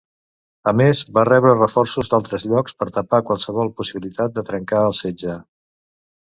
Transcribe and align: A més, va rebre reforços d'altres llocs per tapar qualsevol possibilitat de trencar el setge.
A 0.69 0.71
més, 0.77 1.01
va 1.17 1.25
rebre 1.29 1.51
reforços 1.57 2.09
d'altres 2.13 2.45
llocs 2.53 2.73
per 2.79 2.87
tapar 2.95 3.21
qualsevol 3.29 3.71
possibilitat 3.83 4.35
de 4.39 4.47
trencar 4.49 4.83
el 4.89 4.97
setge. 5.03 5.37